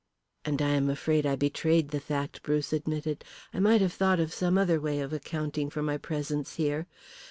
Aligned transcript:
"And 0.45 0.63
I 0.63 0.69
am 0.69 0.89
afraid 0.89 1.27
I 1.27 1.35
betrayed 1.35 1.89
the 1.89 1.99
fact," 1.99 2.41
Bruce 2.41 2.73
admitted. 2.73 3.23
"I 3.53 3.59
might 3.59 3.81
have 3.81 3.93
thought 3.93 4.19
of 4.19 4.33
some 4.33 4.57
other 4.57 4.81
way 4.81 4.99
of 4.99 5.13
accounting 5.13 5.69
for 5.69 5.83
my 5.83 5.99
presence 5.99 6.55
here. 6.55 6.87